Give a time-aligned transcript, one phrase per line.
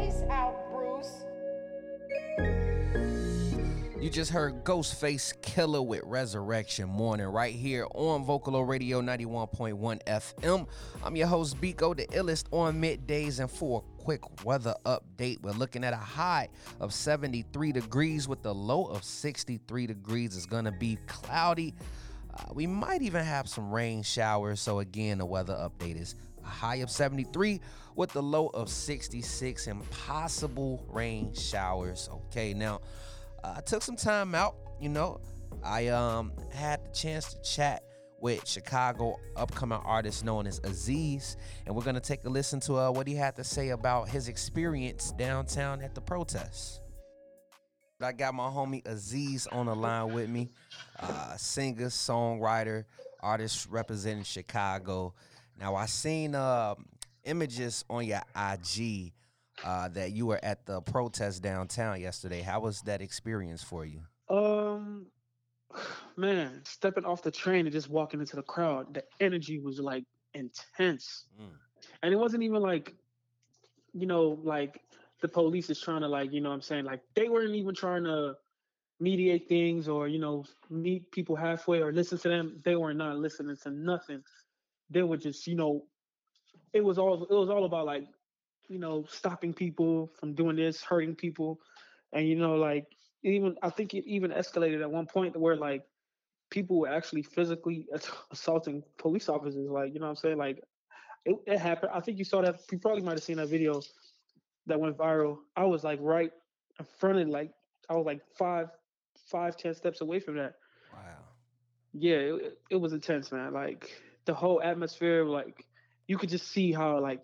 [0.00, 1.24] Space out, Bruce.
[4.00, 10.66] You just heard Ghostface Killah with Resurrection Morning right here on Vocalo Radio 91.1 FM.
[11.04, 13.40] I'm your host, Biko, the illest on middays.
[13.40, 16.48] And for a quick weather update, we're looking at a high
[16.80, 20.34] of 73 degrees with a low of 63 degrees.
[20.34, 21.74] It's going to be cloudy.
[22.32, 24.60] Uh, we might even have some rain showers.
[24.60, 26.14] So, again, the weather update is
[26.50, 27.60] high of 73
[27.96, 32.08] with a low of 66 and possible rain showers.
[32.12, 32.80] Okay, now
[33.42, 34.56] I took some time out.
[34.80, 35.20] You know,
[35.64, 37.82] I um had the chance to chat
[38.20, 41.36] with Chicago upcoming artist known as Aziz,
[41.66, 44.28] and we're gonna take a listen to uh, what he had to say about his
[44.28, 46.80] experience downtown at the protests.
[48.02, 50.48] I got my homie Aziz on the line with me,
[51.00, 52.84] uh, singer, songwriter,
[53.20, 55.14] artist representing Chicago.
[55.60, 56.74] Now I seen uh,
[57.24, 59.12] images on your IG
[59.62, 62.40] uh, that you were at the protest downtown yesterday.
[62.40, 64.00] How was that experience for you?
[64.34, 65.06] Um,
[66.16, 70.04] man, stepping off the train and just walking into the crowd, the energy was like
[70.34, 71.50] intense, mm.
[72.02, 72.94] and it wasn't even like,
[73.92, 74.80] you know, like
[75.20, 77.74] the police is trying to like, you know, what I'm saying like they weren't even
[77.74, 78.34] trying to
[78.98, 82.60] mediate things or you know meet people halfway or listen to them.
[82.64, 84.22] They were not listening to nothing.
[84.90, 85.84] They were just, you know,
[86.72, 88.06] it was all it was all about like
[88.70, 91.60] you know, stopping people from doing this, hurting people.
[92.12, 92.86] And, you know, like
[93.24, 95.84] even, I think it even escalated at one point where like
[96.50, 97.88] people were actually physically
[98.30, 99.68] assaulting police officers.
[99.68, 100.38] Like, you know what I'm saying?
[100.38, 100.62] Like
[101.24, 101.90] it, it happened.
[101.92, 102.60] I think you saw that.
[102.70, 103.80] You probably might have seen that video
[104.66, 105.38] that went viral.
[105.56, 106.30] I was like right
[106.78, 107.50] in front of like,
[107.88, 108.68] I was like five,
[109.26, 110.54] five, ten steps away from that.
[110.92, 111.24] Wow.
[111.92, 113.52] Yeah, it, it was intense, man.
[113.52, 113.90] Like
[114.26, 115.64] the whole atmosphere, like
[116.06, 117.20] you could just see how like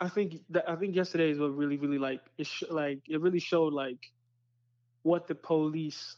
[0.00, 2.46] I think that I think yesterday is what really, really like it.
[2.46, 3.98] Sh- like it really showed like
[5.02, 6.16] what the police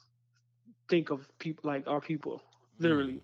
[0.89, 2.43] think of people, like our people,
[2.79, 3.15] literally.
[3.15, 3.21] Mm.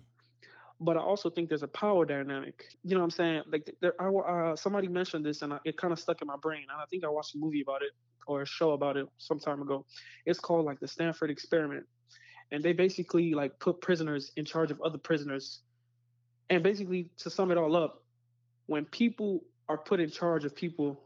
[0.81, 2.63] But I also think there's a power dynamic.
[2.83, 3.43] You know what I'm saying?
[3.51, 6.37] Like there, I, uh, somebody mentioned this, and I, it kind of stuck in my
[6.41, 6.63] brain.
[6.71, 7.91] And I think I watched a movie about it
[8.27, 9.85] or a show about it some time ago.
[10.25, 11.85] It's called like the Stanford Experiment,
[12.51, 15.61] and they basically like put prisoners in charge of other prisoners.
[16.49, 18.03] And basically, to sum it all up,
[18.65, 20.99] when people are put in charge of people,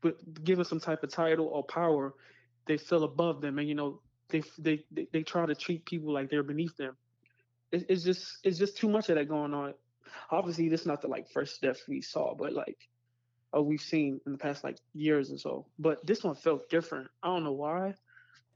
[0.00, 2.14] but given some type of title or power,
[2.66, 6.12] they feel above them, and you know they they they, they try to treat people
[6.12, 6.96] like they're beneath them.
[7.72, 9.74] It, it's just it's just too much of that going on.
[10.30, 12.78] Obviously, this is not the like first death we saw, but like
[13.52, 15.66] oh we've seen in the past like years or so.
[15.78, 17.08] But this one felt different.
[17.22, 17.94] I don't know why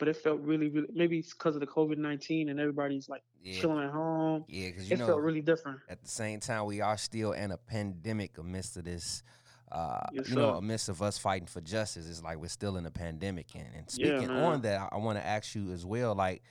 [0.01, 3.23] but it felt really, really maybe it's because of the COVID nineteen and everybody's like
[3.45, 3.61] yeah.
[3.61, 4.45] chilling at home.
[4.49, 5.79] Yeah, because it know, felt really different.
[5.89, 9.23] At the same time, we are still in a pandemic amidst of this.
[9.71, 12.87] Uh, yes, you know, amidst of us fighting for justice, it's like we're still in
[12.87, 13.55] a pandemic.
[13.55, 16.43] And, and speaking yeah, on that, I, I want to ask you as well, like.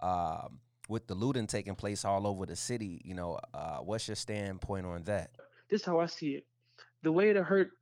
[0.00, 0.48] Uh,
[0.88, 4.86] with the looting taking place all over the city, you know, uh, what's your standpoint
[4.86, 5.32] on that?
[5.68, 6.46] This is how I see it.
[7.02, 7.72] The way to hurt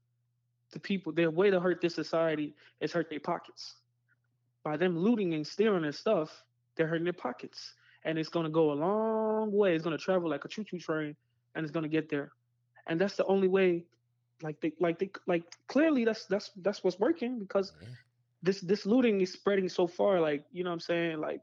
[0.73, 3.77] the people, the way to hurt this society is hurt their pockets
[4.67, 6.43] by them looting and stealing and stuff,
[6.75, 7.75] they're hurting their pockets.
[8.05, 9.77] And it's going to go a long way.
[9.77, 11.15] It's going to travel like a choo-choo train,
[11.55, 12.33] and it's going to get there.
[12.89, 13.85] And that's the only way.
[14.43, 17.89] Like they, like they, like clearly that's that's that's what's working because yeah.
[18.43, 20.21] this this looting is spreading so far.
[20.21, 21.21] Like you know what I'm saying.
[21.21, 21.41] Like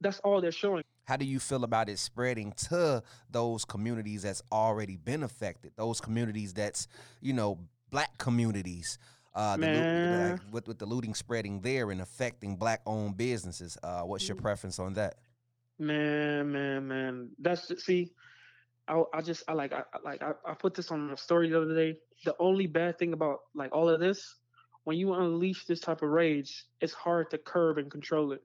[0.00, 0.84] that's all they're showing.
[1.04, 5.72] How do you feel about it spreading to those communities that's already been affected?
[5.76, 6.86] Those communities that's
[7.20, 7.58] you know
[7.90, 8.98] black communities
[9.34, 13.78] uh, the loot, like, with with the looting spreading there and affecting black owned businesses.
[13.82, 15.16] Uh, what's your preference on that?
[15.78, 17.30] Man, man, man.
[17.38, 18.12] That's just, see,
[18.88, 21.60] I I just I like I like I, I put this on a story the
[21.60, 21.98] other day.
[22.24, 24.36] The only bad thing about like all of this,
[24.84, 28.42] when you unleash this type of rage, it's hard to curb and control it.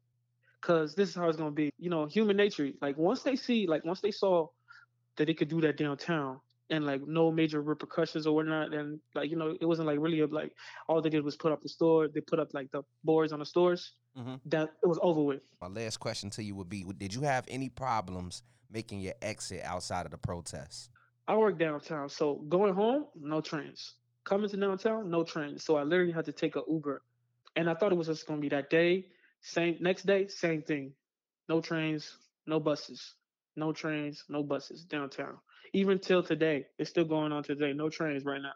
[0.61, 1.69] Cause this is how it's gonna be.
[1.77, 2.69] You know, human nature.
[2.81, 4.47] Like once they see, like once they saw
[5.17, 6.39] that they could do that downtown,
[6.69, 8.73] and like no major repercussions or whatnot.
[8.73, 10.51] And like you know, it wasn't like really like
[10.87, 12.07] all they did was put up the store.
[12.07, 13.93] They put up like the boards on the stores.
[14.17, 14.35] Mm-hmm.
[14.47, 15.43] That it was over with.
[15.61, 19.61] My last question to you would be: Did you have any problems making your exit
[19.63, 20.89] outside of the protests?
[21.27, 23.95] I work downtown, so going home, no trains.
[24.23, 25.63] Coming to downtown, no trains.
[25.63, 27.01] So I literally had to take a Uber,
[27.55, 29.05] and I thought it was just gonna be that day.
[29.41, 30.93] Same next day, same thing.
[31.47, 33.13] No trains, no buses,
[33.55, 35.37] no trains, no buses downtown
[35.73, 37.73] even till today, it's still going on today.
[37.73, 38.53] No trains right now.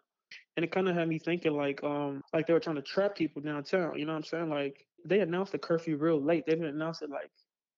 [0.55, 3.15] And it kind of had me thinking like, um, like they were trying to trap
[3.15, 3.97] people downtown.
[3.97, 4.49] You know what I'm saying?
[4.49, 6.45] Like they announced the curfew real late.
[6.45, 7.29] They didn't announce it like,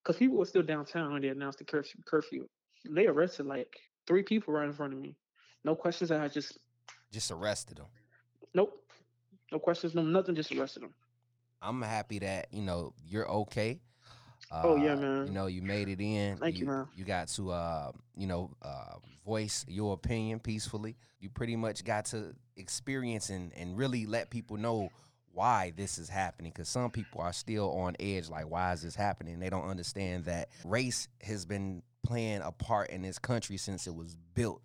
[0.04, 2.02] cause people were still downtown when they announced the curfew.
[2.06, 2.48] Curfew.
[2.90, 3.76] They arrested like
[4.08, 5.16] three people right in front of me.
[5.64, 6.12] No questions.
[6.12, 6.58] I just
[7.12, 7.86] just arrested them.
[8.54, 8.80] Nope.
[9.52, 10.36] No questions, no nothing.
[10.36, 10.94] Just arrested them.
[11.62, 13.80] I'm happy that you know you're okay.
[14.52, 15.28] Oh, yeah, Uh, man.
[15.28, 16.38] You know you made it in.
[16.38, 16.88] Thank you, man.
[16.96, 18.96] You got to uh, you know uh,
[19.26, 20.96] voice your opinion peacefully.
[21.20, 24.90] You pretty much got to experience and and really let people know
[25.32, 28.94] why this is happening because some people are still on edge like why is this
[28.96, 33.88] happening they don't understand that race has been playing a part in this country since
[33.88, 34.62] it was built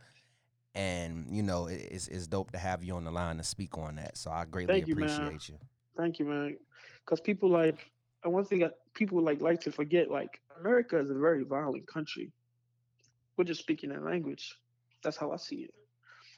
[0.74, 3.78] and you know it- it's, it's dope to have you on the line to speak
[3.78, 5.04] on that so i greatly Thank you, man.
[5.08, 5.54] appreciate you
[5.96, 6.56] Thank you, man.
[7.04, 7.78] Because people like,
[8.24, 11.86] and one thing that people like like to forget, like America is a very violent
[11.86, 12.32] country.
[13.36, 14.56] We're just speaking that language.
[15.02, 15.74] That's how I see it.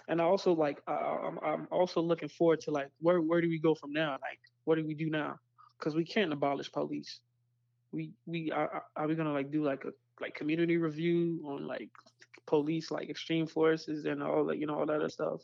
[0.09, 3.49] And I also like, I, I'm I'm also looking forward to like, where where do
[3.49, 4.13] we go from now?
[4.13, 5.37] Like, what do we do now?
[5.79, 7.21] Because we can't abolish police.
[7.93, 11.67] We we are, are- are we gonna like do like a like community review on
[11.67, 11.91] like
[12.47, 15.43] police like extreme forces and all that you know all that other stuff?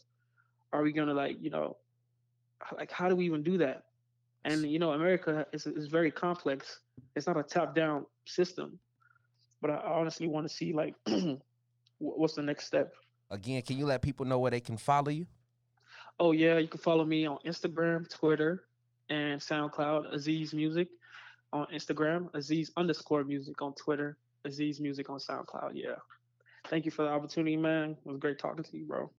[0.73, 1.79] Are we gonna like you know
[2.77, 3.86] like how do we even do that?
[4.47, 6.81] And you know, America is is very complex.
[7.15, 8.79] It's not a top down system.
[9.61, 10.95] But I honestly want to see like
[11.99, 12.95] what's the next step.
[13.31, 15.27] again can you let people know where they can follow you
[16.19, 18.65] Oh yeah, you can follow me on Instagram, Twitter,
[19.11, 20.15] and SoundCloud.
[20.15, 20.89] Aziz Music
[21.53, 22.33] on Instagram.
[22.35, 24.17] Aziz underscore Music on Twitter.
[24.47, 25.73] Aziz Music on SoundCloud.
[25.75, 25.97] Yeah.
[26.69, 27.97] Thank you for the opportunity, man.
[28.05, 29.11] It was great talking to you, bro.